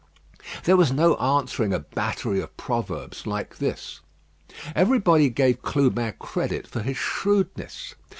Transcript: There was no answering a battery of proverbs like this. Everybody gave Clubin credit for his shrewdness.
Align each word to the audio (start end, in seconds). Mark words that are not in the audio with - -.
There 0.63 0.77
was 0.77 0.91
no 0.91 1.15
answering 1.17 1.73
a 1.73 1.77
battery 1.79 2.41
of 2.41 2.57
proverbs 2.57 3.27
like 3.27 3.57
this. 3.59 3.99
Everybody 4.75 5.29
gave 5.29 5.61
Clubin 5.61 6.15
credit 6.17 6.65
for 6.65 6.79
his 6.81 6.97
shrewdness. 6.97 7.93